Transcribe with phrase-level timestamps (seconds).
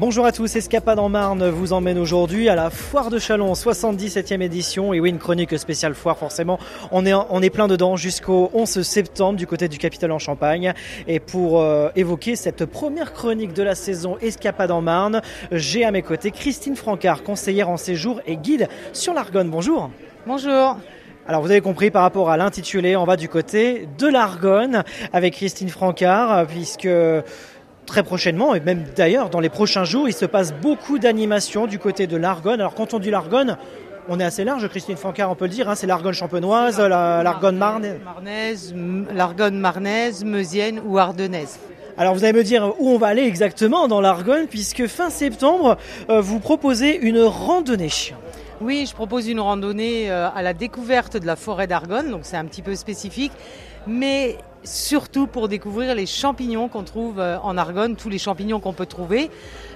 [0.00, 4.40] Bonjour à tous, Escapade en Marne vous emmène aujourd'hui à la Foire de Chalon, 77e
[4.40, 4.94] édition.
[4.94, 6.60] Et oui, une chronique spéciale foire, forcément.
[6.92, 10.72] On est, on est plein dedans jusqu'au 11 septembre du côté du Capitole en Champagne.
[11.08, 15.20] Et pour euh, évoquer cette première chronique de la saison Escapade en Marne,
[15.50, 19.50] j'ai à mes côtés Christine Francard, conseillère en séjour et guide sur l'Argonne.
[19.50, 19.90] Bonjour.
[20.28, 20.76] Bonjour.
[21.26, 25.34] Alors vous avez compris par rapport à l'intitulé, on va du côté de l'Argonne avec
[25.34, 26.88] Christine Francard, puisque
[27.88, 31.80] très prochainement, et même d'ailleurs dans les prochains jours, il se passe beaucoup d'animations du
[31.80, 32.60] côté de l'Argonne.
[32.60, 33.56] Alors quand on dit l'Argonne,
[34.08, 37.56] on est assez large, Christine Francard, on peut le dire, hein, c'est l'Argonne champenoise, l'Argonne
[37.56, 37.98] marnaise.
[38.04, 38.74] Marnaise,
[39.12, 41.58] l'Argonne marnaise, meusienne ou ardennaise.
[41.96, 45.76] Alors vous allez me dire où on va aller exactement dans l'Argonne, puisque fin septembre,
[46.08, 47.90] euh, vous proposez une randonnée.
[48.60, 52.36] Oui, je propose une randonnée euh, à la découverte de la forêt d'Argonne, donc c'est
[52.36, 53.32] un petit peu spécifique,
[53.88, 58.72] mais surtout pour découvrir les champignons qu'on trouve euh, en Argonne, tous les champignons qu'on
[58.72, 59.30] peut trouver.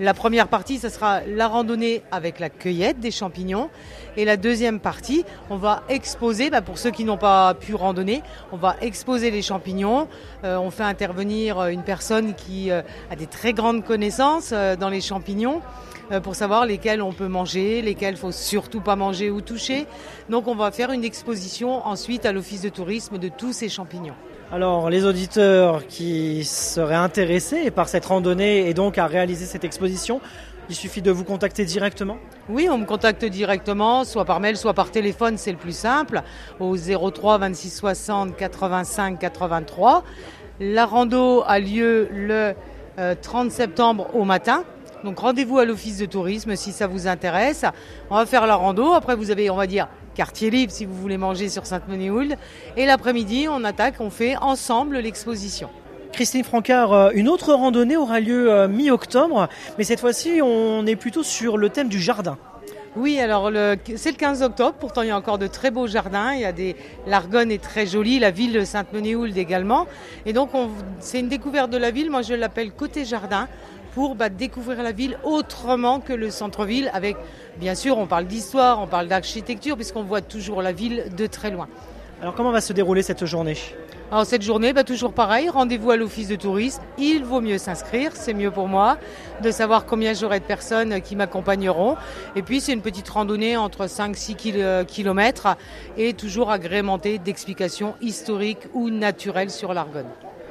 [0.00, 3.70] La première partie, ce sera la randonnée avec la cueillette des champignons.
[4.16, 8.22] Et la deuxième partie, on va exposer, bah, pour ceux qui n'ont pas pu randonner,
[8.52, 10.08] on va exposer les champignons.
[10.42, 12.82] Euh, on fait intervenir euh, une personne qui a
[13.16, 15.60] des très grandes connaissances dans les champignons
[16.22, 19.86] pour savoir lesquels on peut manger, lesquels faut surtout pas manger ou toucher.
[20.28, 23.93] Donc on va faire une exposition ensuite à l'office de tourisme de tous ces champignons.
[24.52, 30.20] Alors, les auditeurs qui seraient intéressés par cette randonnée et donc à réaliser cette exposition,
[30.68, 32.16] il suffit de vous contacter directement?
[32.48, 36.22] Oui, on me contacte directement, soit par mail, soit par téléphone, c'est le plus simple,
[36.60, 40.04] au 03 26 60 85 83.
[40.60, 42.54] La rando a lieu le
[43.20, 44.64] 30 euh, septembre au matin.
[45.04, 47.66] Donc rendez-vous à l'office de tourisme si ça vous intéresse.
[48.08, 48.92] On va faire la rando.
[48.92, 52.36] Après, vous avez, on va dire, quartier libre si vous voulez manger sur Sainte-Menehould.
[52.78, 55.68] Et l'après-midi, on attaque, on fait ensemble l'exposition.
[56.12, 60.96] Christine Francard, euh, une autre randonnée aura lieu euh, mi-octobre, mais cette fois-ci, on est
[60.96, 62.38] plutôt sur le thème du jardin.
[62.96, 63.50] Oui, alors
[63.96, 66.44] c'est le 15 octobre, pourtant il y a encore de très beaux jardins, il y
[66.44, 66.76] a des
[67.08, 69.88] l'Argonne est très jolie, la ville de Sainte-Menehould également.
[70.26, 70.50] Et donc
[71.00, 73.48] c'est une découverte de la ville, moi je l'appelle côté jardin
[73.94, 77.16] pour bah, découvrir la ville autrement que le centre-ville avec
[77.58, 81.50] bien sûr on parle d'histoire, on parle d'architecture puisqu'on voit toujours la ville de très
[81.50, 81.68] loin.
[82.20, 83.56] Alors comment va se dérouler cette journée?
[84.10, 86.82] Alors cette journée, bah, toujours pareil, rendez-vous à l'office de tourisme.
[86.98, 88.98] Il vaut mieux s'inscrire, c'est mieux pour moi
[89.42, 91.96] de savoir combien j'aurai de personnes qui m'accompagneront.
[92.36, 95.56] Et puis c'est une petite randonnée entre 5-6 km
[95.96, 100.06] et toujours agrémentée d'explications historiques ou naturelles sur l'Argonne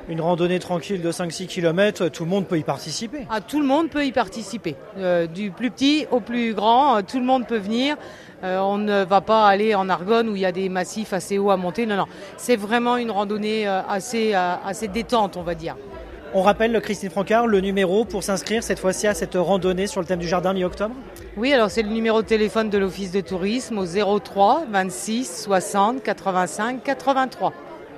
[0.09, 3.25] une randonnée tranquille de 5-6 km, tout le monde peut y participer.
[3.29, 4.75] Ah, tout le monde peut y participer.
[4.97, 7.95] Euh, du plus petit au plus grand, euh, tout le monde peut venir.
[8.43, 11.37] Euh, on ne va pas aller en Argonne où il y a des massifs assez
[11.37, 11.85] hauts à monter.
[11.85, 12.05] Non, non.
[12.37, 15.77] C'est vraiment une randonnée assez, assez détente, on va dire.
[16.33, 20.07] On rappelle, Christine Francard, le numéro pour s'inscrire cette fois-ci à cette randonnée sur le
[20.07, 20.95] thème du jardin mi-octobre?
[21.37, 26.01] Oui, alors c'est le numéro de téléphone de l'Office de tourisme au 03 26 60
[26.01, 27.53] 85 83.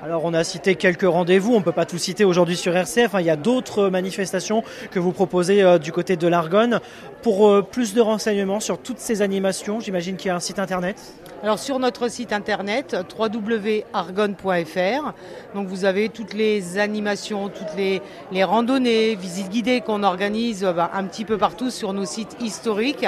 [0.06, 3.16] Alors on a cité quelques rendez-vous, on ne peut pas tout citer aujourd'hui sur RCF,
[3.16, 3.22] hein.
[3.22, 6.80] il y a d'autres manifestations que vous proposez euh, du côté de l'Argonne.
[7.24, 10.60] Pour euh, plus de renseignements sur toutes ces animations, j'imagine qu'il y a un site
[10.60, 11.02] internet?
[11.42, 15.14] Alors sur notre site internet www.argonne.fr,
[15.56, 18.00] donc vous avez toutes les animations, toutes les,
[18.44, 23.08] randonnées, visites guidées qu'on organise euh, bah, un petit peu partout sur nos sites historiques.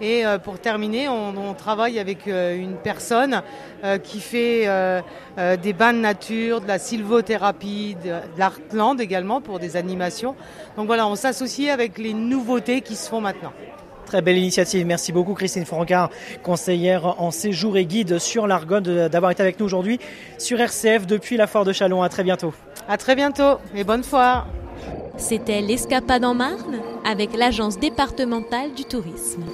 [0.00, 3.42] Et euh, pour terminer, on, travaille avec euh, une personne
[3.84, 4.66] euh, qui fait
[5.62, 10.34] des bains de nature, de la sylvothérapie, de, l'artland également pour des animations.
[10.76, 13.52] Donc voilà, on s'associe avec les nouveautés qui se font maintenant.
[14.06, 14.84] Très belle initiative.
[14.86, 16.10] Merci beaucoup Christine Francard,
[16.42, 19.98] conseillère en séjour et guide sur l'Argonne, d'avoir été avec nous aujourd'hui
[20.38, 22.02] sur RCF depuis la foire de Chalon.
[22.02, 22.52] À très bientôt.
[22.88, 24.46] À très bientôt et bonne foire.
[25.16, 29.44] C'était l'Escapade en Marne avec l'Agence départementale du tourisme.